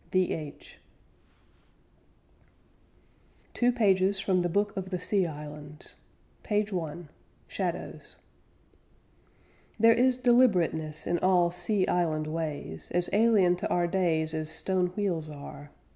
[0.09, 0.79] D.H.
[3.53, 5.95] TWO PAGES FROM THE BOOK OF THE SEA ISLANDS
[6.41, 7.09] PAGE ONE
[7.47, 8.17] SHADOWS
[9.79, 14.87] There is deliberateness in all sea island ways, As alien to our days as stone
[14.95, 15.69] wheels are.